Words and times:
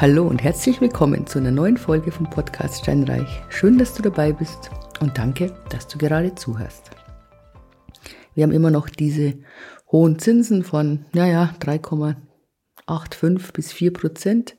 Hallo 0.00 0.26
und 0.26 0.42
herzlich 0.42 0.80
willkommen 0.80 1.26
zu 1.26 1.38
einer 1.38 1.50
neuen 1.50 1.76
Folge 1.76 2.10
vom 2.10 2.30
Podcast 2.30 2.84
Steinreich. 2.84 3.28
Schön, 3.50 3.76
dass 3.76 3.92
du 3.92 4.00
dabei 4.00 4.32
bist 4.32 4.70
und 5.00 5.18
danke, 5.18 5.54
dass 5.68 5.88
du 5.88 5.98
gerade 5.98 6.34
zuhörst. 6.34 6.88
Wir 8.34 8.44
haben 8.44 8.52
immer 8.52 8.70
noch 8.70 8.88
diese 8.88 9.34
hohen 9.92 10.18
Zinsen 10.18 10.64
von, 10.64 11.04
naja, 11.12 11.54
3,85 11.60 13.52
bis 13.52 13.72
4 13.72 13.92
Prozent 13.92 14.56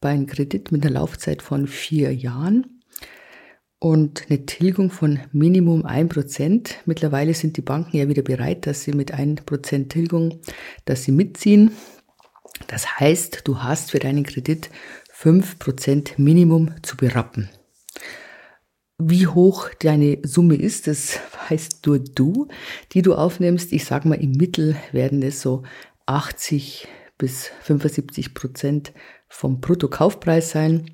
bei 0.00 0.08
einem 0.08 0.26
Kredit 0.26 0.72
mit 0.72 0.84
einer 0.84 0.94
Laufzeit 0.94 1.40
von 1.40 1.68
vier 1.68 2.12
Jahren 2.12 2.82
und 3.78 4.24
eine 4.28 4.44
Tilgung 4.44 4.90
von 4.90 5.20
Minimum 5.30 5.86
1 5.86 6.12
Prozent. 6.12 6.78
Mittlerweile 6.84 7.34
sind 7.34 7.56
die 7.56 7.62
Banken 7.62 7.96
ja 7.96 8.08
wieder 8.08 8.22
bereit, 8.22 8.66
dass 8.66 8.82
sie 8.82 8.92
mit 8.92 9.12
1 9.12 9.42
Prozent 9.42 9.92
Tilgung, 9.92 10.40
dass 10.84 11.04
sie 11.04 11.12
mitziehen. 11.12 11.70
Das 12.66 12.98
heißt, 12.98 13.42
du 13.44 13.62
hast 13.62 13.90
für 13.90 13.98
deinen 13.98 14.24
Kredit 14.24 14.70
5% 15.16 16.12
Minimum 16.16 16.74
zu 16.82 16.96
berappen. 16.96 17.50
Wie 18.98 19.26
hoch 19.26 19.70
deine 19.80 20.18
Summe 20.22 20.54
ist, 20.54 20.86
das 20.86 21.18
weißt 21.48 21.86
nur 21.86 21.98
du, 21.98 22.48
die 22.92 23.02
du 23.02 23.14
aufnimmst. 23.14 23.72
Ich 23.72 23.84
sage 23.84 24.08
mal, 24.08 24.22
im 24.22 24.32
Mittel 24.32 24.76
werden 24.92 25.22
es 25.22 25.40
so 25.40 25.62
80 26.06 26.86
bis 27.18 27.50
75 27.62 28.34
Prozent 28.34 28.92
vom 29.28 29.60
Bruttokaufpreis 29.60 30.50
sein, 30.50 30.90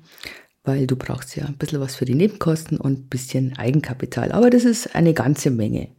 weil 0.63 0.87
du 0.87 0.95
brauchst 0.95 1.35
ja 1.35 1.45
ein 1.45 1.57
bisschen 1.57 1.79
was 1.79 1.95
für 1.95 2.05
die 2.05 2.15
Nebenkosten 2.15 2.77
und 2.77 2.99
ein 2.99 3.07
bisschen 3.07 3.57
Eigenkapital. 3.57 4.31
Aber 4.31 4.49
das 4.49 4.65
ist 4.65 4.95
eine 4.95 5.13
ganze 5.13 5.51
Menge. 5.51 5.89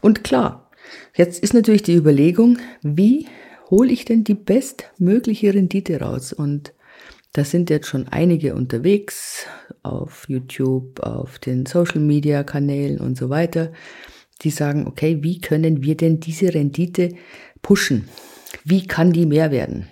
Und 0.00 0.24
klar, 0.24 0.70
jetzt 1.14 1.42
ist 1.42 1.54
natürlich 1.54 1.82
die 1.82 1.94
Überlegung, 1.94 2.58
wie 2.82 3.26
hole 3.72 3.90
ich 3.90 4.04
denn 4.04 4.22
die 4.22 4.34
bestmögliche 4.34 5.54
Rendite 5.54 6.00
raus? 6.00 6.34
Und 6.34 6.74
da 7.32 7.42
sind 7.42 7.70
jetzt 7.70 7.88
schon 7.88 8.06
einige 8.08 8.54
unterwegs 8.54 9.46
auf 9.82 10.26
YouTube, 10.28 11.00
auf 11.00 11.38
den 11.38 11.64
Social 11.64 12.00
Media 12.00 12.44
Kanälen 12.44 13.00
und 13.00 13.16
so 13.16 13.30
weiter, 13.30 13.72
die 14.42 14.50
sagen, 14.50 14.86
okay, 14.86 15.22
wie 15.22 15.40
können 15.40 15.82
wir 15.82 15.96
denn 15.96 16.20
diese 16.20 16.52
Rendite 16.52 17.14
pushen? 17.62 18.08
Wie 18.62 18.86
kann 18.86 19.14
die 19.14 19.24
mehr 19.24 19.50
werden? 19.50 19.88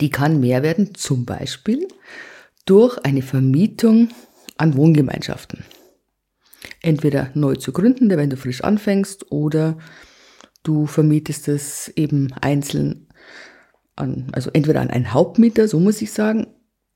Die 0.00 0.10
kann 0.10 0.40
mehr 0.40 0.64
werden 0.64 0.96
zum 0.96 1.24
Beispiel 1.24 1.86
durch 2.66 2.98
eine 3.04 3.22
Vermietung 3.22 4.08
an 4.56 4.76
Wohngemeinschaften. 4.76 5.64
Entweder 6.80 7.30
neu 7.34 7.54
zu 7.54 7.72
gründen, 7.72 8.10
wenn 8.10 8.30
du 8.30 8.36
frisch 8.36 8.62
anfängst, 8.62 9.30
oder 9.30 9.78
Du 10.62 10.86
vermietest 10.86 11.48
es 11.48 11.88
eben 11.88 12.32
einzeln 12.40 13.08
an, 13.96 14.28
also 14.32 14.50
entweder 14.52 14.80
an 14.80 14.90
einen 14.90 15.12
Hauptmieter, 15.12 15.68
so 15.68 15.80
muss 15.80 16.02
ich 16.02 16.12
sagen, 16.12 16.46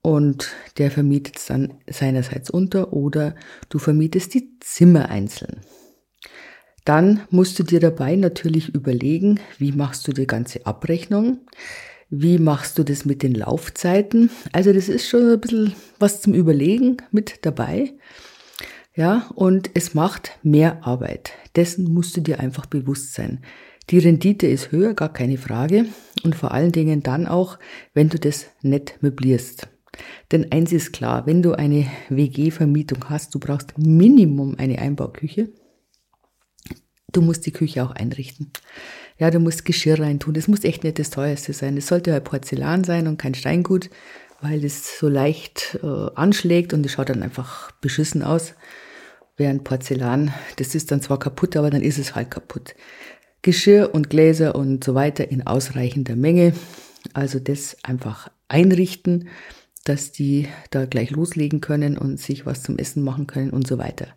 und 0.02 0.54
der 0.78 0.92
vermietet 0.92 1.36
es 1.36 1.46
dann 1.46 1.74
seinerseits 1.90 2.48
unter 2.48 2.92
oder 2.92 3.34
du 3.68 3.78
vermietest 3.78 4.34
die 4.34 4.56
Zimmer 4.60 5.08
einzeln. 5.08 5.62
Dann 6.84 7.22
musst 7.30 7.58
du 7.58 7.64
dir 7.64 7.80
dabei 7.80 8.14
natürlich 8.14 8.68
überlegen, 8.68 9.40
wie 9.58 9.72
machst 9.72 10.06
du 10.06 10.12
die 10.12 10.28
ganze 10.28 10.64
Abrechnung, 10.64 11.40
wie 12.08 12.38
machst 12.38 12.78
du 12.78 12.84
das 12.84 13.04
mit 13.04 13.24
den 13.24 13.34
Laufzeiten. 13.34 14.30
Also 14.52 14.72
das 14.72 14.88
ist 14.88 15.08
schon 15.08 15.28
ein 15.28 15.40
bisschen 15.40 15.74
was 15.98 16.22
zum 16.22 16.34
Überlegen 16.34 16.98
mit 17.10 17.44
dabei. 17.44 17.92
Ja, 18.96 19.28
und 19.34 19.70
es 19.74 19.92
macht 19.92 20.38
mehr 20.42 20.86
Arbeit. 20.86 21.32
Dessen 21.54 21.92
musst 21.92 22.16
du 22.16 22.22
dir 22.22 22.40
einfach 22.40 22.64
bewusst 22.64 23.12
sein. 23.12 23.40
Die 23.90 23.98
Rendite 23.98 24.46
ist 24.46 24.72
höher, 24.72 24.94
gar 24.94 25.12
keine 25.12 25.36
Frage. 25.36 25.84
Und 26.24 26.34
vor 26.34 26.52
allen 26.52 26.72
Dingen 26.72 27.02
dann 27.02 27.26
auch, 27.26 27.58
wenn 27.92 28.08
du 28.08 28.18
das 28.18 28.46
nicht 28.62 29.02
möblierst. 29.02 29.68
Denn 30.32 30.50
eins 30.50 30.72
ist 30.72 30.94
klar, 30.94 31.26
wenn 31.26 31.42
du 31.42 31.52
eine 31.52 31.86
WG-Vermietung 32.08 33.10
hast, 33.10 33.34
du 33.34 33.38
brauchst 33.38 33.76
Minimum 33.76 34.56
eine 34.58 34.78
Einbauküche. 34.78 35.50
Du 37.12 37.20
musst 37.20 37.44
die 37.44 37.52
Küche 37.52 37.84
auch 37.84 37.90
einrichten. 37.90 38.50
Ja, 39.18 39.30
du 39.30 39.40
musst 39.40 39.66
Geschirr 39.66 40.00
reintun. 40.00 40.32
Das 40.32 40.48
muss 40.48 40.64
echt 40.64 40.84
nicht 40.84 40.98
das 40.98 41.10
teuerste 41.10 41.52
sein. 41.52 41.76
Es 41.76 41.86
sollte 41.86 42.12
halt 42.12 42.24
Porzellan 42.24 42.82
sein 42.82 43.06
und 43.08 43.18
kein 43.18 43.34
Steingut, 43.34 43.90
weil 44.40 44.64
es 44.64 44.98
so 44.98 45.08
leicht 45.08 45.78
äh, 45.82 45.86
anschlägt 46.14 46.72
und 46.72 46.84
es 46.84 46.92
schaut 46.92 47.10
dann 47.10 47.22
einfach 47.22 47.72
beschissen 47.72 48.22
aus. 48.22 48.54
Während 49.36 49.64
Porzellan, 49.64 50.32
das 50.56 50.74
ist 50.74 50.90
dann 50.90 51.02
zwar 51.02 51.18
kaputt, 51.18 51.56
aber 51.56 51.70
dann 51.70 51.82
ist 51.82 51.98
es 51.98 52.14
halt 52.14 52.30
kaputt. 52.30 52.74
Geschirr 53.42 53.94
und 53.94 54.08
Gläser 54.08 54.54
und 54.54 54.82
so 54.82 54.94
weiter 54.94 55.30
in 55.30 55.46
ausreichender 55.46 56.16
Menge. 56.16 56.54
Also 57.12 57.38
das 57.38 57.76
einfach 57.82 58.30
einrichten, 58.48 59.28
dass 59.84 60.10
die 60.10 60.48
da 60.70 60.84
gleich 60.84 61.10
loslegen 61.10 61.60
können 61.60 61.96
und 61.96 62.18
sich 62.18 62.44
was 62.44 62.62
zum 62.62 62.76
Essen 62.76 63.04
machen 63.04 63.26
können 63.26 63.50
und 63.50 63.66
so 63.66 63.78
weiter. 63.78 64.08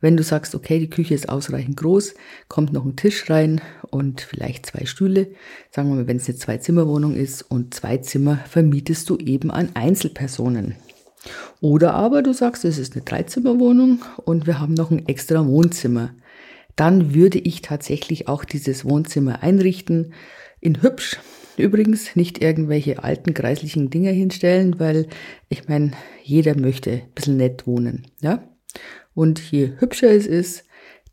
Wenn 0.00 0.16
du 0.16 0.22
sagst, 0.22 0.54
okay, 0.54 0.78
die 0.78 0.90
Küche 0.90 1.14
ist 1.14 1.28
ausreichend 1.28 1.78
groß, 1.78 2.14
kommt 2.48 2.72
noch 2.72 2.84
ein 2.84 2.96
Tisch 2.96 3.30
rein 3.30 3.62
und 3.90 4.20
vielleicht 4.20 4.66
zwei 4.66 4.84
Stühle. 4.84 5.28
Sagen 5.70 5.88
wir 5.88 5.96
mal, 5.96 6.06
wenn 6.06 6.18
es 6.18 6.28
eine 6.28 6.36
Zwei-Zimmer-Wohnung 6.36 7.14
ist 7.14 7.42
und 7.42 7.72
zwei 7.72 7.98
Zimmer 7.98 8.36
vermietest 8.48 9.08
du 9.08 9.16
eben 9.16 9.50
an 9.50 9.70
Einzelpersonen. 9.74 10.74
Oder 11.60 11.94
aber 11.94 12.22
du 12.22 12.32
sagst, 12.32 12.64
es 12.64 12.78
ist 12.78 12.94
eine 12.94 13.04
Dreizimmerwohnung 13.04 14.04
und 14.24 14.46
wir 14.46 14.60
haben 14.60 14.74
noch 14.74 14.90
ein 14.90 15.06
extra 15.08 15.46
Wohnzimmer. 15.46 16.14
Dann 16.76 17.14
würde 17.14 17.38
ich 17.38 17.62
tatsächlich 17.62 18.28
auch 18.28 18.44
dieses 18.44 18.84
Wohnzimmer 18.84 19.42
einrichten 19.42 20.12
in 20.60 20.82
hübsch. 20.82 21.18
Übrigens 21.56 22.16
nicht 22.16 22.42
irgendwelche 22.42 23.04
alten 23.04 23.32
kreislichen 23.32 23.88
Dinger 23.88 24.10
hinstellen, 24.10 24.80
weil 24.80 25.06
ich 25.48 25.68
meine, 25.68 25.92
jeder 26.22 26.58
möchte 26.58 26.90
ein 26.90 27.12
bisschen 27.14 27.36
nett 27.36 27.66
wohnen, 27.66 28.06
ja? 28.20 28.42
Und 29.14 29.38
je 29.52 29.74
hübscher 29.78 30.10
es 30.10 30.26
ist, 30.26 30.64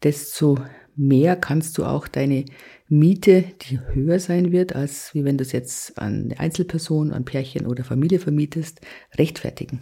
desto 0.01 0.57
mehr 0.95 1.35
kannst 1.35 1.77
du 1.77 1.85
auch 1.85 2.07
deine 2.07 2.45
Miete, 2.87 3.45
die 3.61 3.79
höher 3.79 4.19
sein 4.19 4.51
wird, 4.51 4.75
als 4.75 5.13
wie 5.13 5.23
wenn 5.23 5.37
du 5.37 5.43
es 5.43 5.51
jetzt 5.51 5.97
an 5.97 6.25
eine 6.25 6.39
Einzelperson, 6.39 7.11
an 7.11 7.25
Pärchen 7.25 7.65
oder 7.65 7.83
Familie 7.83 8.19
vermietest, 8.19 8.81
rechtfertigen. 9.17 9.81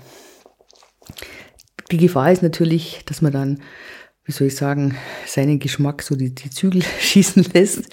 Die 1.92 1.98
Gefahr 1.98 2.32
ist 2.32 2.44
natürlich, 2.44 3.02
dass 3.06 3.22
man 3.22 3.34
dann 3.34 3.62
wie 4.30 4.34
soll 4.34 4.46
ich 4.46 4.56
sagen, 4.56 4.96
seinen 5.26 5.58
Geschmack 5.58 6.04
so 6.04 6.16
die, 6.16 6.36
die 6.36 6.52
Zügel 6.52 6.84
schießen 7.00 7.48
lässt 7.52 7.86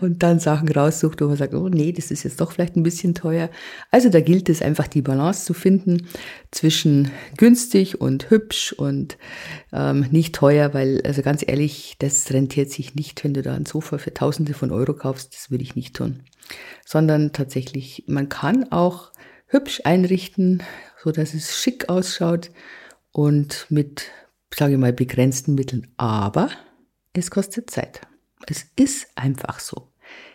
und 0.00 0.24
dann 0.24 0.40
Sachen 0.40 0.68
raussucht, 0.68 1.20
wo 1.20 1.28
man 1.28 1.36
sagt, 1.36 1.54
oh 1.54 1.68
nee, 1.68 1.92
das 1.92 2.10
ist 2.10 2.24
jetzt 2.24 2.40
doch 2.40 2.50
vielleicht 2.50 2.74
ein 2.74 2.82
bisschen 2.82 3.14
teuer. 3.14 3.48
Also 3.92 4.08
da 4.08 4.20
gilt 4.20 4.48
es 4.48 4.60
einfach 4.60 4.88
die 4.88 5.02
Balance 5.02 5.44
zu 5.44 5.54
finden 5.54 6.08
zwischen 6.50 7.12
günstig 7.36 8.00
und 8.00 8.28
hübsch 8.28 8.72
und 8.72 9.18
ähm, 9.72 10.06
nicht 10.10 10.34
teuer, 10.34 10.74
weil, 10.74 11.00
also 11.04 11.22
ganz 11.22 11.44
ehrlich, 11.46 11.94
das 12.00 12.28
rentiert 12.32 12.72
sich 12.72 12.96
nicht, 12.96 13.22
wenn 13.22 13.32
du 13.32 13.42
da 13.42 13.54
ein 13.54 13.64
Sofa 13.64 13.98
für 13.98 14.12
Tausende 14.12 14.52
von 14.52 14.72
Euro 14.72 14.94
kaufst, 14.94 15.32
das 15.32 15.52
würde 15.52 15.62
ich 15.62 15.76
nicht 15.76 15.94
tun. 15.94 16.24
Sondern 16.84 17.32
tatsächlich, 17.32 18.02
man 18.08 18.28
kann 18.28 18.72
auch 18.72 19.12
hübsch 19.46 19.80
einrichten, 19.84 20.60
so 21.04 21.12
dass 21.12 21.34
es 21.34 21.56
schick 21.56 21.88
ausschaut 21.88 22.50
und 23.12 23.66
mit 23.68 24.10
sage 24.56 24.74
ich 24.74 24.78
mal, 24.78 24.92
begrenzten 24.92 25.54
Mitteln. 25.54 25.88
Aber 25.96 26.50
es 27.12 27.30
kostet 27.30 27.70
Zeit. 27.70 28.00
Es 28.46 28.66
ist 28.76 29.06
einfach 29.14 29.60
so. 29.60 29.88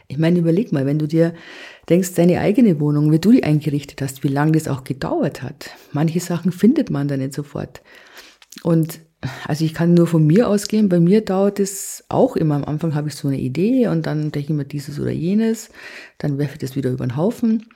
Ich 0.07 0.17
meine, 0.17 0.39
überleg 0.39 0.71
mal, 0.71 0.87
wenn 0.87 0.97
du 0.97 1.07
dir 1.07 1.35
denkst, 1.87 2.15
deine 2.15 2.39
eigene 2.39 2.79
Wohnung, 2.79 3.11
wie 3.11 3.19
du 3.19 3.31
die 3.31 3.43
eingerichtet 3.43 4.01
hast, 4.01 4.23
wie 4.23 4.29
lange 4.29 4.53
das 4.53 4.67
auch 4.67 4.83
gedauert 4.83 5.43
hat. 5.43 5.69
Manche 5.91 6.19
Sachen 6.19 6.51
findet 6.51 6.89
man 6.89 7.07
da 7.07 7.15
nicht 7.15 7.33
sofort. 7.33 7.81
Und 8.63 9.01
also 9.47 9.65
ich 9.65 9.73
kann 9.73 9.93
nur 9.93 10.07
von 10.07 10.25
mir 10.25 10.47
ausgehen. 10.47 10.89
Bei 10.89 10.99
mir 10.99 11.23
dauert 11.23 11.59
es 11.59 12.03
auch 12.09 12.35
immer. 12.35 12.55
Am 12.55 12.65
Anfang 12.65 12.95
habe 12.95 13.09
ich 13.09 13.15
so 13.15 13.27
eine 13.27 13.39
Idee 13.39 13.87
und 13.87 14.05
dann 14.05 14.31
denke 14.31 14.39
ich 14.39 14.49
mir 14.49 14.65
dieses 14.65 14.99
oder 14.99 15.11
jenes. 15.11 15.69
Dann 16.17 16.37
werfe 16.39 16.53
ich 16.53 16.59
das 16.59 16.75
wieder 16.75 16.89
über 16.89 17.05
den 17.05 17.15
Haufen. 17.15 17.67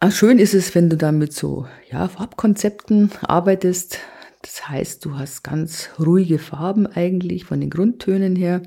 Ah, 0.00 0.10
schön 0.10 0.38
ist 0.38 0.52
es, 0.52 0.74
wenn 0.74 0.90
du 0.90 0.96
dann 0.96 1.16
mit 1.16 1.32
so 1.32 1.66
ja, 1.90 2.08
Farbkonzepten 2.08 3.12
arbeitest, 3.22 3.98
das 4.46 4.68
heißt, 4.68 5.04
du 5.04 5.18
hast 5.18 5.42
ganz 5.42 5.90
ruhige 5.98 6.38
Farben 6.38 6.86
eigentlich 6.86 7.44
von 7.44 7.60
den 7.60 7.68
Grundtönen 7.68 8.36
her. 8.36 8.62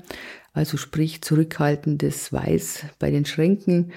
Also 0.52 0.76
sprich 0.76 1.22
zurückhaltendes 1.22 2.32
Weiß 2.32 2.84
bei 2.98 3.10
den 3.10 3.24
Schränken. 3.24 3.92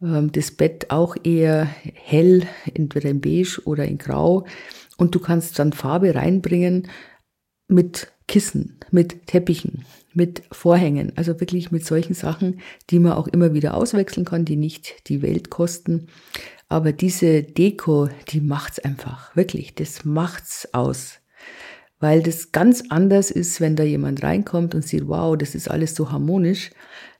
Ähm, 0.00 0.30
das 0.30 0.52
Bett 0.52 0.90
auch 0.90 1.16
eher 1.24 1.64
hell, 1.64 2.46
entweder 2.72 3.10
in 3.10 3.20
beige 3.20 3.60
oder 3.64 3.84
in 3.84 3.98
grau. 3.98 4.46
Und 4.96 5.14
du 5.14 5.18
kannst 5.18 5.58
dann 5.58 5.72
Farbe 5.72 6.14
reinbringen 6.14 6.88
mit 7.66 8.12
Kissen, 8.28 8.78
mit 8.92 9.26
Teppichen, 9.26 9.84
mit 10.12 10.44
Vorhängen. 10.52 11.12
Also 11.16 11.40
wirklich 11.40 11.72
mit 11.72 11.84
solchen 11.84 12.14
Sachen, 12.14 12.60
die 12.90 13.00
man 13.00 13.14
auch 13.14 13.26
immer 13.26 13.54
wieder 13.54 13.74
auswechseln 13.74 14.24
kann, 14.24 14.44
die 14.44 14.56
nicht 14.56 15.08
die 15.08 15.20
Welt 15.20 15.50
kosten. 15.50 16.06
Aber 16.68 16.92
diese 16.92 17.42
Deko, 17.42 18.08
die 18.28 18.40
macht's 18.40 18.78
einfach. 18.78 19.34
Wirklich, 19.34 19.74
das 19.74 20.04
macht's 20.04 20.68
aus 20.72 21.20
weil 22.04 22.22
das 22.22 22.52
ganz 22.52 22.84
anders 22.90 23.30
ist, 23.30 23.62
wenn 23.62 23.76
da 23.76 23.82
jemand 23.82 24.22
reinkommt 24.22 24.74
und 24.74 24.86
sieht, 24.86 25.08
wow, 25.08 25.38
das 25.38 25.54
ist 25.54 25.70
alles 25.70 25.94
so 25.94 26.12
harmonisch. 26.12 26.68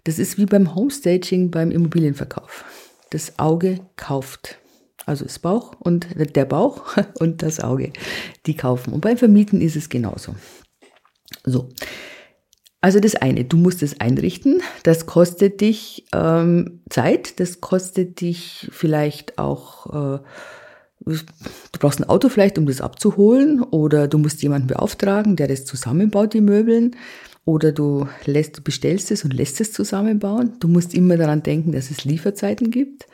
Das 0.04 0.18
ist 0.18 0.36
wie 0.36 0.44
beim 0.44 0.74
Homestaging 0.74 1.50
beim 1.50 1.70
Immobilienverkauf. 1.70 2.66
Das 3.08 3.38
Auge 3.38 3.80
kauft. 3.96 4.58
also 5.06 5.24
das 5.24 5.38
Bauch 5.38 5.72
und 5.78 6.08
der 6.36 6.44
Bauch 6.44 6.98
und 7.18 7.42
das 7.42 7.60
Auge, 7.60 7.94
die 8.44 8.58
kaufen. 8.58 8.92
Und 8.92 9.00
beim 9.00 9.16
Vermieten 9.16 9.62
ist 9.62 9.74
es 9.74 9.88
genauso. 9.88 10.34
So. 11.44 11.70
Also 12.82 13.00
das 13.00 13.14
eine, 13.14 13.46
du 13.46 13.56
musst 13.56 13.82
es 13.82 14.02
einrichten. 14.02 14.60
Das 14.82 15.06
kostet 15.06 15.62
dich 15.62 16.04
ähm, 16.14 16.82
Zeit, 16.90 17.40
das 17.40 17.62
kostet 17.62 18.20
dich 18.20 18.68
vielleicht 18.70 19.38
auch, 19.38 20.18
äh, 20.18 20.18
du 21.04 21.78
brauchst 21.78 22.00
ein 22.00 22.08
Auto 22.08 22.28
vielleicht, 22.28 22.58
um 22.58 22.66
das 22.66 22.80
abzuholen, 22.80 23.62
oder 23.62 24.08
du 24.08 24.18
musst 24.18 24.42
jemanden 24.42 24.68
beauftragen, 24.68 25.36
der 25.36 25.48
das 25.48 25.64
zusammenbaut, 25.64 26.34
die 26.34 26.40
Möbeln, 26.40 26.96
oder 27.44 27.72
du 27.72 28.08
lässt, 28.24 28.64
bestellst 28.64 29.10
es 29.10 29.24
und 29.24 29.34
lässt 29.34 29.60
es 29.60 29.72
zusammenbauen. 29.72 30.54
Du 30.60 30.68
musst 30.68 30.94
immer 30.94 31.16
daran 31.16 31.42
denken, 31.42 31.72
dass 31.72 31.90
es 31.90 32.04
Lieferzeiten 32.04 32.70
gibt. 32.70 33.06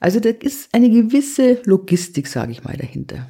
Also 0.00 0.20
da 0.20 0.30
ist 0.30 0.68
eine 0.72 0.90
gewisse 0.90 1.60
Logistik, 1.64 2.26
sage 2.26 2.52
ich 2.52 2.64
mal, 2.64 2.76
dahinter. 2.76 3.28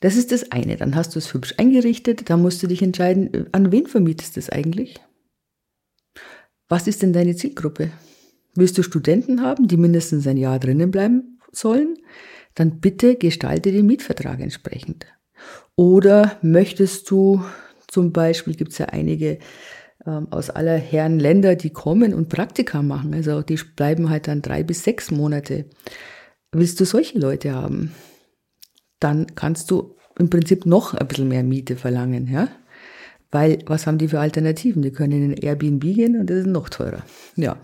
Das 0.00 0.16
ist 0.16 0.32
das 0.32 0.50
eine. 0.50 0.76
Dann 0.76 0.94
hast 0.96 1.14
du 1.14 1.18
es 1.18 1.32
hübsch 1.32 1.54
eingerichtet. 1.58 2.28
Da 2.28 2.36
musst 2.36 2.62
du 2.62 2.66
dich 2.66 2.82
entscheiden, 2.82 3.32
äh, 3.32 3.44
an 3.52 3.70
wen 3.70 3.86
vermietest 3.86 4.36
du 4.36 4.40
es 4.40 4.50
eigentlich? 4.50 4.96
Was 6.68 6.86
ist 6.86 7.02
denn 7.02 7.12
deine 7.12 7.36
Zielgruppe? 7.36 7.90
Willst 8.54 8.78
du 8.78 8.82
Studenten 8.82 9.42
haben, 9.42 9.68
die 9.68 9.76
mindestens 9.76 10.26
ein 10.26 10.36
Jahr 10.36 10.58
drinnen 10.58 10.90
bleiben 10.90 11.38
sollen? 11.52 11.98
Dann 12.54 12.80
bitte 12.80 13.16
gestalte 13.16 13.72
den 13.72 13.86
Mietvertrag 13.86 14.40
entsprechend. 14.40 15.06
Oder 15.76 16.38
möchtest 16.42 17.10
du 17.10 17.42
zum 17.88 18.12
Beispiel, 18.12 18.54
gibt 18.54 18.72
es 18.72 18.78
ja 18.78 18.86
einige 18.86 19.38
ähm, 20.06 20.28
aus 20.30 20.50
aller 20.50 20.76
Herren 20.76 21.18
Länder, 21.18 21.56
die 21.56 21.70
kommen 21.70 22.14
und 22.14 22.28
Praktika 22.28 22.82
machen. 22.82 23.14
Also 23.14 23.42
die 23.42 23.58
bleiben 23.76 24.10
halt 24.10 24.28
dann 24.28 24.42
drei 24.42 24.62
bis 24.62 24.84
sechs 24.84 25.10
Monate. 25.10 25.66
Willst 26.52 26.80
du 26.80 26.84
solche 26.84 27.18
Leute 27.18 27.54
haben? 27.54 27.94
dann 29.00 29.34
kannst 29.34 29.70
du 29.70 29.96
im 30.18 30.30
Prinzip 30.30 30.66
noch 30.66 30.94
ein 30.94 31.08
bisschen 31.08 31.28
mehr 31.28 31.42
Miete 31.42 31.76
verlangen, 31.76 32.28
ja? 32.28 32.48
Weil, 33.32 33.60
was 33.66 33.86
haben 33.86 33.98
die 33.98 34.08
für 34.08 34.20
Alternativen? 34.20 34.82
Die 34.82 34.90
können 34.90 35.12
in 35.12 35.30
ein 35.30 35.36
Airbnb 35.36 35.82
gehen 35.82 36.18
und 36.18 36.28
das 36.28 36.38
ist 36.38 36.46
noch 36.46 36.68
teurer. 36.68 37.02
Ja. 37.36 37.56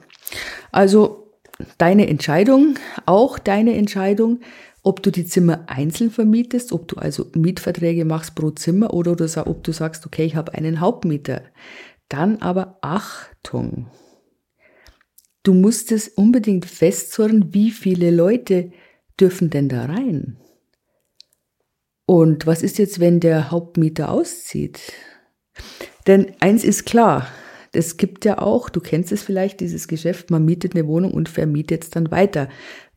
Also, 0.73 1.33
deine 1.77 2.09
Entscheidung, 2.09 2.77
auch 3.05 3.39
deine 3.39 3.77
Entscheidung, 3.77 4.41
ob 4.87 5.03
du 5.03 5.11
die 5.11 5.27
Zimmer 5.27 5.65
einzeln 5.67 6.13
vermietest, 6.13 6.71
ob 6.71 6.87
du 6.87 6.95
also 6.95 7.27
Mietverträge 7.35 8.05
machst 8.05 8.37
pro 8.37 8.51
Zimmer 8.53 8.95
oder 8.95 9.13
ob 9.47 9.65
du 9.65 9.73
sagst, 9.73 10.07
okay, 10.07 10.25
ich 10.25 10.37
habe 10.37 10.55
einen 10.55 10.79
Hauptmieter. 10.79 11.43
Dann 12.09 12.37
aber 12.37 12.79
Achtung. 12.83 13.91
Du 15.43 15.55
musst 15.55 15.91
es 15.91 16.07
unbedingt 16.07 16.67
festzurren, 16.67 17.53
wie 17.53 17.73
viele 17.73 18.13
Leute 18.13 18.71
dürfen 19.19 19.51
denn 19.51 19.69
da 19.69 19.87
rein? 19.87 20.37
Und 22.07 22.47
was 22.47 22.63
ist 22.63 22.79
jetzt, 22.79 23.01
wenn 23.01 23.19
der 23.19 23.51
Hauptmieter 23.51 24.13
auszieht? 24.13 24.93
Denn 26.07 26.31
eins 26.39 26.63
ist 26.63 26.87
klar, 26.87 27.27
es 27.73 27.97
gibt 27.97 28.25
ja 28.25 28.39
auch, 28.39 28.69
du 28.69 28.81
kennst 28.81 29.13
es 29.13 29.23
vielleicht, 29.23 29.61
dieses 29.61 29.89
Geschäft, 29.89 30.31
man 30.31 30.45
mietet 30.45 30.75
eine 30.75 30.87
Wohnung 30.87 31.13
und 31.13 31.29
vermietet 31.29 31.85
es 31.85 31.91
dann 31.91 32.11
weiter. 32.11 32.49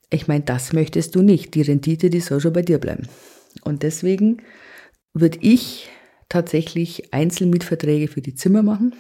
Ich 0.10 0.28
meine, 0.28 0.44
das 0.44 0.74
möchtest 0.74 1.16
du 1.16 1.22
nicht. 1.22 1.54
Die 1.54 1.62
Rendite, 1.62 2.10
die 2.10 2.20
soll 2.20 2.40
schon 2.40 2.54
bei 2.54 2.62
dir 2.62 2.80
bleiben. 2.80 3.08
Und 3.64 3.84
deswegen 3.84 4.42
würde 5.14 5.40
ich 5.42 5.90
tatsächlich 6.30 7.14
Einzelmietverträge 7.14 8.08
für 8.08 8.22
die 8.22 8.36
Zimmer 8.36 8.64
machen. 8.64 8.96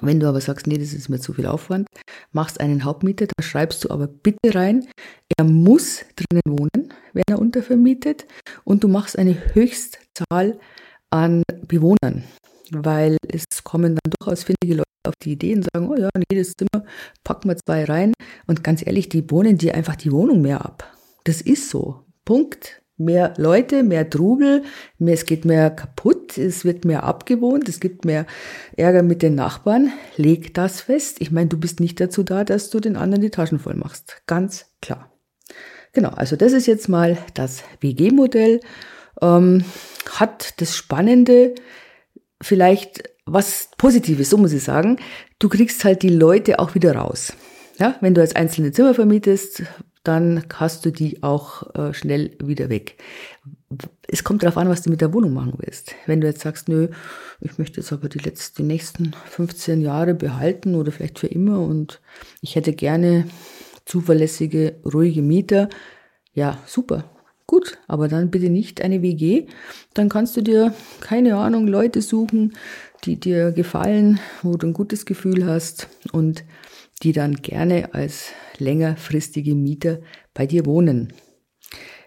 Wenn 0.00 0.20
du 0.20 0.28
aber 0.28 0.40
sagst, 0.40 0.68
nee, 0.68 0.78
das 0.78 0.92
ist 0.92 1.08
mir 1.08 1.18
zu 1.18 1.32
viel 1.32 1.46
Aufwand, 1.46 1.88
machst 2.30 2.60
einen 2.60 2.84
Hauptmieter, 2.84 3.26
da 3.26 3.42
schreibst 3.42 3.84
du 3.84 3.90
aber 3.90 4.06
bitte 4.06 4.54
rein, 4.54 4.86
er 5.36 5.44
muss 5.44 6.04
drinnen 6.14 6.42
wohnen, 6.46 6.94
wenn 7.12 7.24
er 7.28 7.40
untervermietet 7.40 8.26
und 8.62 8.84
du 8.84 8.88
machst 8.88 9.18
eine 9.18 9.36
Höchstzahl 9.52 10.60
an 11.10 11.42
Bewohnern, 11.66 12.22
weil 12.70 13.16
es 13.28 13.64
kommen 13.64 13.96
dann 14.02 14.12
durchaus 14.18 14.44
findige 14.44 14.74
Leute 14.74 14.84
auf 15.06 15.14
die 15.22 15.32
Idee 15.32 15.54
und 15.54 15.66
sagen, 15.72 15.88
oh 15.88 15.96
ja, 15.96 16.08
in 16.14 16.24
jedes 16.30 16.54
Zimmer 16.54 16.84
packen 17.24 17.48
wir 17.48 17.56
zwei 17.56 17.84
rein 17.84 18.12
und 18.46 18.62
ganz 18.64 18.86
ehrlich, 18.86 19.08
die 19.08 19.30
wohnen 19.30 19.58
dir 19.58 19.74
einfach 19.74 19.96
die 19.96 20.12
Wohnung 20.12 20.42
mehr 20.42 20.64
ab. 20.64 20.96
Das 21.24 21.40
ist 21.40 21.70
so. 21.70 22.04
Punkt 22.24 22.80
mehr 23.00 23.32
Leute, 23.38 23.82
mehr 23.82 24.08
Trubel, 24.08 24.62
mehr, 24.98 25.14
es 25.14 25.24
geht 25.24 25.44
mehr 25.44 25.70
kaputt, 25.70 26.38
es 26.38 26.64
wird 26.64 26.84
mehr 26.84 27.02
abgewohnt, 27.02 27.68
es 27.68 27.80
gibt 27.80 28.04
mehr 28.04 28.26
Ärger 28.76 29.02
mit 29.02 29.22
den 29.22 29.34
Nachbarn. 29.34 29.90
Leg 30.16 30.54
das 30.54 30.82
fest. 30.82 31.20
Ich 31.20 31.30
meine, 31.30 31.48
du 31.48 31.58
bist 31.58 31.80
nicht 31.80 31.98
dazu 31.98 32.22
da, 32.22 32.44
dass 32.44 32.70
du 32.70 32.78
den 32.78 32.96
anderen 32.96 33.22
die 33.22 33.30
Taschen 33.30 33.58
voll 33.58 33.74
machst. 33.74 34.22
Ganz 34.26 34.66
klar. 34.82 35.10
Genau, 35.92 36.10
also 36.10 36.36
das 36.36 36.52
ist 36.52 36.66
jetzt 36.66 36.88
mal 36.88 37.18
das 37.34 37.64
WG-Modell. 37.80 38.60
Ähm, 39.20 39.64
hat 40.10 40.60
das 40.60 40.76
Spannende 40.76 41.54
vielleicht 42.42 43.02
was 43.26 43.70
Positives, 43.78 44.30
so 44.30 44.36
muss 44.36 44.52
ich 44.52 44.62
sagen. 44.62 44.98
Du 45.38 45.48
kriegst 45.48 45.84
halt 45.84 46.02
die 46.02 46.08
Leute 46.08 46.58
auch 46.58 46.74
wieder 46.74 46.96
raus. 46.96 47.32
Ja, 47.78 47.96
wenn 48.00 48.14
du 48.14 48.20
als 48.20 48.36
einzelne 48.36 48.72
Zimmer 48.72 48.94
vermietest, 48.94 49.62
dann 50.02 50.44
hast 50.54 50.84
du 50.84 50.90
die 50.90 51.22
auch 51.22 51.74
äh, 51.74 51.94
schnell 51.94 52.36
wieder 52.42 52.68
weg. 52.68 52.96
Es 54.08 54.24
kommt 54.24 54.42
darauf 54.42 54.56
an, 54.56 54.68
was 54.68 54.82
du 54.82 54.90
mit 54.90 55.00
der 55.00 55.12
Wohnung 55.12 55.32
machen 55.32 55.54
willst. 55.58 55.94
Wenn 56.06 56.20
du 56.20 56.26
jetzt 56.26 56.40
sagst, 56.40 56.68
nö, 56.68 56.88
ich 57.40 57.58
möchte 57.58 57.80
jetzt 57.80 57.92
aber 57.92 58.08
die 58.08 58.18
letzten, 58.18 58.62
die 58.62 58.68
nächsten 58.68 59.12
15 59.12 59.80
Jahre 59.80 60.14
behalten 60.14 60.74
oder 60.74 60.90
vielleicht 60.90 61.18
für 61.18 61.26
immer 61.26 61.60
und 61.60 62.00
ich 62.40 62.56
hätte 62.56 62.72
gerne 62.72 63.26
zuverlässige, 63.84 64.76
ruhige 64.84 65.22
Mieter, 65.22 65.68
ja, 66.32 66.58
super, 66.66 67.04
gut, 67.50 67.78
aber 67.88 68.06
dann 68.06 68.30
bitte 68.30 68.48
nicht 68.48 68.80
eine 68.80 69.02
WG. 69.02 69.46
Dann 69.92 70.08
kannst 70.08 70.36
du 70.36 70.40
dir, 70.40 70.72
keine 71.00 71.36
Ahnung, 71.36 71.66
Leute 71.66 72.00
suchen, 72.00 72.52
die 73.04 73.18
dir 73.18 73.50
gefallen, 73.50 74.20
wo 74.42 74.56
du 74.56 74.68
ein 74.68 74.72
gutes 74.72 75.04
Gefühl 75.04 75.44
hast 75.44 75.88
und 76.12 76.44
die 77.02 77.12
dann 77.12 77.34
gerne 77.36 77.92
als 77.92 78.28
längerfristige 78.58 79.56
Mieter 79.56 79.98
bei 80.32 80.46
dir 80.46 80.64
wohnen. 80.64 81.12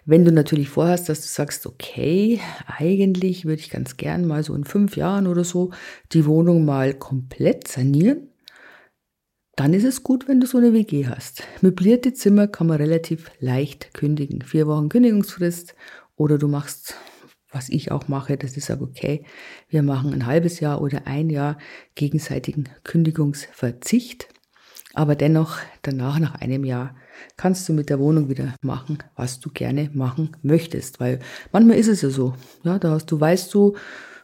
Wenn 0.06 0.24
du 0.24 0.32
natürlich 0.32 0.70
vorhast, 0.70 1.10
dass 1.10 1.20
du 1.20 1.28
sagst, 1.28 1.66
okay, 1.66 2.40
eigentlich 2.66 3.44
würde 3.44 3.60
ich 3.60 3.68
ganz 3.68 3.98
gern 3.98 4.26
mal 4.26 4.42
so 4.42 4.54
in 4.54 4.64
fünf 4.64 4.96
Jahren 4.96 5.26
oder 5.26 5.44
so 5.44 5.72
die 6.12 6.24
Wohnung 6.24 6.64
mal 6.64 6.94
komplett 6.94 7.68
sanieren, 7.68 8.30
dann 9.56 9.72
ist 9.72 9.84
es 9.84 10.02
gut, 10.02 10.28
wenn 10.28 10.40
du 10.40 10.46
so 10.46 10.58
eine 10.58 10.72
WG 10.72 11.06
hast. 11.06 11.44
Möblierte 11.60 12.12
Zimmer 12.12 12.48
kann 12.48 12.66
man 12.66 12.78
relativ 12.78 13.30
leicht 13.38 13.94
kündigen. 13.94 14.42
Vier 14.42 14.66
Wochen 14.66 14.88
Kündigungsfrist 14.88 15.74
oder 16.16 16.38
du 16.38 16.48
machst, 16.48 16.94
was 17.52 17.68
ich 17.68 17.92
auch 17.92 18.08
mache, 18.08 18.36
dass 18.36 18.56
ich 18.56 18.64
sage, 18.64 18.82
okay, 18.82 19.24
wir 19.68 19.82
machen 19.82 20.12
ein 20.12 20.26
halbes 20.26 20.58
Jahr 20.58 20.82
oder 20.82 21.06
ein 21.06 21.30
Jahr 21.30 21.58
gegenseitigen 21.94 22.68
Kündigungsverzicht. 22.82 24.28
Aber 24.92 25.14
dennoch, 25.14 25.58
danach, 25.82 26.18
nach 26.18 26.34
einem 26.36 26.64
Jahr, 26.64 26.96
kannst 27.36 27.68
du 27.68 27.72
mit 27.72 27.90
der 27.90 28.00
Wohnung 28.00 28.28
wieder 28.28 28.54
machen, 28.60 28.98
was 29.14 29.40
du 29.40 29.50
gerne 29.50 29.90
machen 29.92 30.36
möchtest. 30.42 30.98
Weil 30.98 31.20
manchmal 31.52 31.78
ist 31.78 31.88
es 31.88 32.02
ja 32.02 32.10
so. 32.10 32.34
Ja, 32.64 32.78
da 32.78 32.90
hast 32.90 33.06
du, 33.10 33.20
weißt 33.20 33.54
du, 33.54 33.76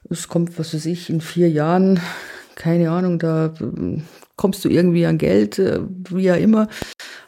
es 0.09 0.28
kommt, 0.28 0.59
was 0.59 0.75
weiß 0.75 0.87
ich, 0.87 1.11
in 1.11 1.21
vier 1.21 1.50
Jahren, 1.50 2.00
keine 2.61 2.90
Ahnung, 2.90 3.19
da 3.19 3.47
äh, 3.47 4.02
kommst 4.37 4.62
du 4.67 4.69
irgendwie 4.69 5.07
an 5.07 5.17
Geld, 5.17 5.59
äh, 5.59 5.81
wie 6.11 6.25
ja 6.25 6.35
immer. 6.35 6.69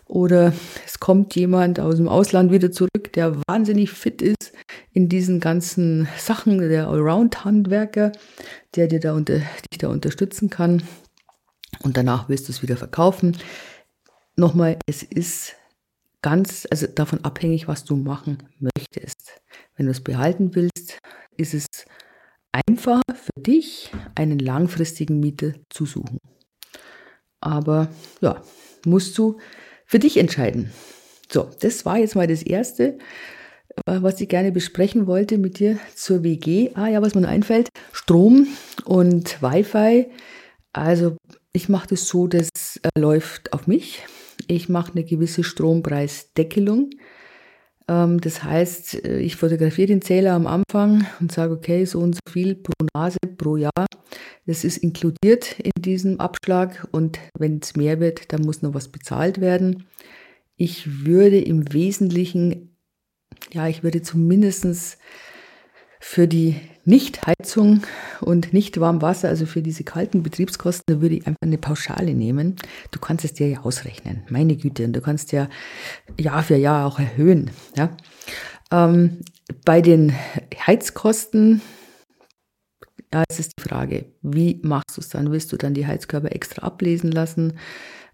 Oder 0.05 0.53
es 0.85 1.01
kommt 1.01 1.35
jemand 1.37 1.81
aus 1.81 1.97
dem 1.97 2.07
Ausland 2.07 2.53
wieder 2.53 2.71
zurück, 2.71 3.15
der 3.15 3.39
wahnsinnig 3.49 3.91
fit 3.91 4.21
ist 4.21 4.53
in 4.93 5.09
diesen 5.09 5.41
ganzen 5.41 6.07
Sachen, 6.19 6.59
der 6.59 6.89
Allround-Handwerker, 6.89 8.13
der 8.77 8.89
dir 8.89 9.01
da 9.01 9.15
unter, 9.15 9.39
dich 9.39 9.79
da 9.79 9.89
unterstützen 9.89 10.51
kann 10.51 10.83
und 11.81 11.97
danach 11.97 12.29
willst 12.29 12.49
du 12.49 12.53
es 12.53 12.61
wieder 12.61 12.77
verkaufen. 12.77 13.39
Nochmal, 14.37 14.77
es 14.87 15.03
ist 15.03 15.55
ganz, 16.21 16.69
also 16.71 16.89
davon 16.89 17.25
abhängig, 17.25 17.69
was 17.69 17.85
du 17.85 17.97
machen 17.97 18.43
möchtest. 18.61 19.41
Wenn 19.77 19.87
du 19.87 19.93
es 19.93 20.03
behalten 20.03 20.55
willst, 20.55 20.99
ist 21.39 21.55
es 21.55 21.67
einfacher 22.53 23.03
für 23.15 23.41
dich, 23.41 23.91
einen 24.15 24.39
langfristigen 24.39 25.21
Mieter 25.21 25.55
zu 25.71 25.87
suchen. 25.87 26.19
Aber 27.41 27.89
ja, 28.21 28.43
musst 28.85 29.17
du 29.19 29.39
für 29.87 29.99
dich 29.99 30.17
entscheiden. 30.17 30.71
So, 31.31 31.51
das 31.61 31.85
war 31.85 31.99
jetzt 31.99 32.15
mal 32.15 32.27
das 32.27 32.43
Erste, 32.43 32.99
äh, 33.87 33.99
was 34.01 34.21
ich 34.21 34.29
gerne 34.29 34.53
besprechen 34.53 35.07
wollte 35.07 35.39
mit 35.39 35.59
dir 35.59 35.79
zur 35.95 36.23
WG. 36.23 36.71
Ah 36.75 36.89
ja, 36.89 37.03
was 37.03 37.15
mir 37.15 37.27
einfällt, 37.27 37.69
Strom 37.93 38.47
und 38.85 39.43
Wi-Fi. 39.43 40.11
Also 40.73 41.17
ich 41.53 41.69
mache 41.69 41.89
das 41.89 42.07
so, 42.07 42.27
das 42.27 42.49
äh, 42.83 42.99
läuft 42.99 43.53
auf 43.53 43.67
mich. 43.67 44.05
Ich 44.47 44.69
mache 44.69 44.93
eine 44.93 45.05
gewisse 45.05 45.45
Strompreisdeckelung. 45.45 46.91
Ähm, 47.89 48.21
das 48.21 48.43
heißt, 48.43 49.05
äh, 49.05 49.19
ich 49.19 49.37
fotografiere 49.37 49.89
den 49.89 50.03
Zähler 50.03 50.33
am 50.33 50.47
Anfang 50.47 51.07
und 51.21 51.33
sage, 51.33 51.53
okay, 51.53 51.85
so 51.85 52.01
und 52.01 52.15
so 52.15 52.21
viel 52.31 52.55
pro 52.55 52.73
Nase 52.95 53.19
pro 53.37 53.57
Jahr. 53.57 53.87
Das 54.47 54.65
ist 54.65 54.79
inkludiert 54.79 55.59
in 55.61 55.73
diesem 55.79 56.21
Abschlag 56.21 56.87
und 56.91 57.19
wenn 57.39 57.61
es 57.63 57.77
mehr 57.77 58.01
wird, 58.01 58.33
dann 58.33 58.43
muss 58.43 58.63
noch 58.63 58.75
was 58.75 58.89
bezahlt 58.89 59.41
werden. 59.41 59.87
Ich 60.57 61.05
würde 61.05 61.41
im 61.41 61.73
Wesentlichen, 61.73 62.77
ja, 63.53 63.69
ich 63.69 63.83
würde 63.83 64.03
zumindestens 64.03 64.99
für 66.01 66.29
die 66.29 66.57
Nichtheizung 66.85 67.83
und 68.21 68.53
nicht 68.53 68.81
Warmwasser, 68.81 69.29
also 69.29 69.47
für 69.47 69.63
diese 69.63 69.85
kalten 69.85 70.23
Betriebskosten, 70.23 70.97
da 70.97 71.01
würde 71.01 71.17
ich 71.17 71.27
einfach 71.27 71.43
eine 71.43 71.59
Pauschale 71.59 72.15
nehmen. 72.15 72.57
Du 72.91 72.99
kannst 72.99 73.25
es 73.25 73.35
dir 73.35 73.49
ja 73.49 73.61
ausrechnen, 73.61 74.23
meine 74.29 74.57
Güte, 74.57 74.85
und 74.85 74.93
du 74.93 75.01
kannst 75.01 75.33
ja 75.33 75.49
Jahr 76.19 76.43
für 76.43 76.57
Jahr 76.57 76.87
auch 76.87 76.99
erhöhen. 76.99 77.51
Ja? 77.77 77.97
Ähm, 78.73 79.21
bei 79.65 79.81
den 79.81 80.13
Heizkosten, 80.67 81.61
es 83.29 83.39
ist 83.39 83.53
die 83.59 83.63
Frage, 83.63 84.07
wie 84.23 84.61
machst 84.63 84.97
du 84.97 85.03
es 85.03 85.11
dann? 85.11 85.31
Willst 85.31 85.53
du 85.53 85.57
dann 85.57 85.75
die 85.75 85.87
Heizkörper 85.87 86.33
extra 86.33 86.67
ablesen 86.67 87.13
lassen? 87.13 87.59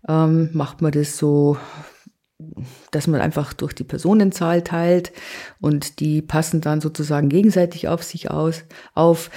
Ähm, 0.09 0.51
macht 0.53 0.83
man 0.83 0.93
das 0.93 1.17
so 1.17 1.57
dass 2.90 3.07
man 3.07 3.21
einfach 3.21 3.52
durch 3.52 3.75
die 3.75 3.85
Personenzahl 3.85 4.62
teilt 4.62 5.12
und 5.61 6.00
die 6.00 6.23
passen 6.23 6.61
dann 6.61 6.80
sozusagen 6.80 7.28
gegenseitig 7.28 7.88
auf 7.88 8.02
sich 8.02 8.30
aus, 8.30 8.64
auf. 8.95 9.30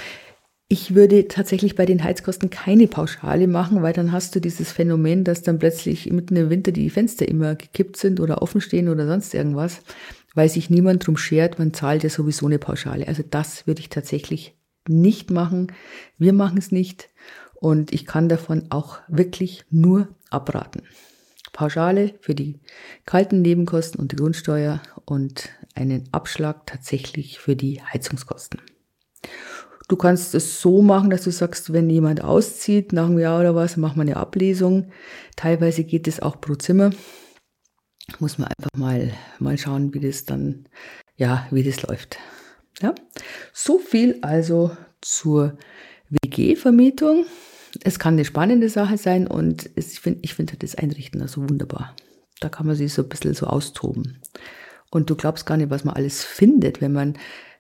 Ich 0.68 0.96
würde 0.96 1.28
tatsächlich 1.28 1.76
bei 1.76 1.86
den 1.86 2.02
Heizkosten 2.02 2.50
keine 2.50 2.88
Pauschale 2.88 3.48
machen, 3.48 3.82
weil 3.82 3.92
dann 3.92 4.14
hast 4.14 4.36
du 4.36 4.40
dieses 4.40 4.72
Phänomen, 4.72 5.26
dass 5.26 5.42
dann 5.42 5.60
plötzlich 5.60 6.10
mitten 6.12 6.38
im 6.38 6.50
Winter 6.50 6.72
die 6.72 6.90
Fenster 6.90 7.28
immer 7.28 7.56
gekippt 7.56 7.98
sind 7.98 8.22
oder 8.22 8.42
offen 8.42 8.62
stehen 8.62 8.88
oder 8.88 9.06
sonst 9.06 9.34
irgendwas, 9.34 9.82
weil 10.34 10.48
sich 10.48 10.70
niemand 10.70 11.06
drum 11.06 11.18
schert, 11.18 11.60
man 11.60 11.74
zahlt 11.74 12.04
ja 12.04 12.10
sowieso 12.10 12.46
eine 12.46 12.60
Pauschale. 12.60 13.08
Also 13.08 13.22
das 13.30 13.68
würde 13.68 13.82
ich 13.82 13.90
tatsächlich 13.90 14.56
nicht 14.88 15.30
machen. 15.30 15.74
Wir 16.18 16.32
machen 16.32 16.58
es 16.58 16.72
nicht 16.72 17.10
und 17.56 17.94
ich 17.94 18.06
kann 18.06 18.30
davon 18.30 18.68
auch 18.70 19.00
wirklich 19.10 19.66
nur 19.70 20.08
abraten. 20.30 20.84
Pauschale 21.54 22.14
für 22.22 22.36
die 22.36 22.60
kalten 23.06 23.42
Nebenkosten 23.42 24.00
und 24.00 24.12
die 24.12 24.16
Grundsteuer 24.16 24.82
und 25.06 25.50
einen 25.76 26.10
Abschlag 26.12 26.66
tatsächlich 26.66 27.40
für 27.40 27.56
die 27.56 27.82
Heizungskosten. 27.82 28.62
Du 29.88 29.98
kannst 29.98 30.34
es 30.36 30.62
so 30.62 30.82
machen, 30.82 31.10
dass 31.10 31.24
du 31.24 31.32
sagst, 31.32 31.74
wenn 31.74 31.90
jemand 31.90 32.24
auszieht 32.24 32.94
nach 32.94 33.08
einem 33.08 33.20
Jahr 33.20 33.42
oder 33.42 33.56
was, 33.56 33.76
machen 33.76 33.98
wir 33.98 34.04
eine 34.04 34.16
Ablesung. 34.16 34.90
Teilweise 35.36 35.84
geht 35.84 36.08
es 36.08 36.22
auch 36.22 36.40
pro 36.40 36.56
Zimmer. 36.56 36.92
Muss 38.20 38.38
man 38.38 38.48
einfach 38.48 38.70
mal, 38.78 39.12
mal 39.40 39.58
schauen, 39.58 39.94
wie 39.94 40.00
das 40.00 40.24
dann, 40.24 40.68
ja, 41.18 41.46
wie 41.52 41.64
das 41.64 41.82
läuft. 41.82 42.20
Ja? 42.82 42.96
So 43.52 43.80
viel 43.80 44.18
also 44.22 44.72
zur 45.02 45.58
WG-Vermietung 46.10 47.26
es 47.84 48.00
kann 48.00 48.16
eine 48.16 48.26
spannende 48.26 48.70
Sache 48.70 48.98
sein 48.98 49.28
und 49.28 49.70
es, 49.76 49.94
ich 49.94 50.00
finde 50.00 50.20
ich 50.24 50.34
find 50.34 50.62
das 50.62 50.76
Einrichten 50.76 51.22
also 51.22 51.48
wunderbar. 51.50 51.96
Da 52.40 52.50
kann 52.50 52.66
man 52.66 52.76
sich 52.76 52.94
so 52.94 53.04
ein 53.04 53.10
bisschen 53.10 53.34
so 53.34 53.48
austoben. 53.48 54.22
Und 54.90 55.10
du 55.10 55.16
glaubst 55.16 55.46
gar 55.46 55.58
nicht, 55.58 55.70
was 55.70 55.86
man 55.86 55.96
alles 55.96 56.24
findet, 56.24 56.82
wenn 56.82 56.92
man 56.92 57.18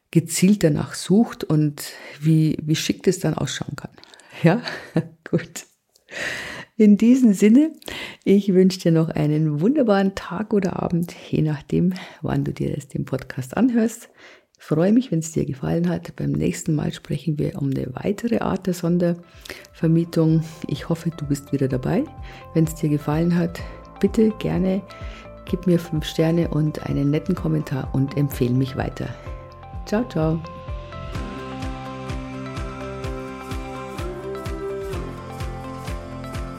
gezielt 0.10 0.64
danach 0.64 0.94
sucht 0.94 1.44
und 1.44 1.84
wie, 2.20 2.58
wie 2.62 2.76
schick 2.76 3.04
das 3.04 3.20
dann 3.20 3.36
ausschauen 3.36 3.76
kann. 3.76 3.92
Ja, 4.44 4.62
gut. 5.30 5.66
In 6.76 6.98
diesem 6.98 7.34
Sinne, 7.34 7.72
ich 8.24 8.54
wünsche 8.54 8.80
dir 8.80 8.92
noch 8.92 9.10
einen 9.10 9.62
wunderbaren 9.62 10.16
Tag 10.16 10.54
oder 10.54 10.82
Abend, 10.82 11.14
je 11.30 11.42
nachdem, 11.42 11.94
wann 12.22 12.44
du 12.44 12.52
dir 12.52 12.76
den 12.94 13.06
Podcast 13.06 13.56
anhörst 13.56 14.10
freue 14.62 14.94
mich, 14.94 15.12
wenn 15.12 15.20
es 15.20 15.32
dir 15.32 15.46
gefallen 15.46 15.90
hat. 15.90 16.16
Beim 16.16 16.32
nächsten 16.32 16.76
Mal 16.76 16.94
sprechen 16.94 17.38
wir 17.38 17.60
um 17.60 17.72
eine 17.72 17.88
weitere 17.94 18.40
Art 18.40 18.68
der 18.68 18.74
Sondervermietung. 18.74 20.44
Ich 20.68 20.88
hoffe, 20.88 21.10
du 21.10 21.26
bist 21.26 21.52
wieder 21.52 21.68
dabei. 21.68 22.04
Wenn 22.54 22.66
es 22.66 22.76
dir 22.76 22.90
gefallen 22.90 23.36
hat, 23.36 23.60
bitte 24.00 24.32
gerne 24.40 24.82
gib 25.46 25.68
mir 25.68 25.80
fünf 25.80 26.06
Sterne 26.06 26.48
und 26.48 26.86
einen 26.88 27.10
netten 27.10 27.36
Kommentar 27.36 27.90
und 27.94 28.16
empfehle 28.18 28.54
mich 28.54 28.78
weiter. 28.78 29.08
Ciao, 29.86 30.08
ciao. 30.08 30.40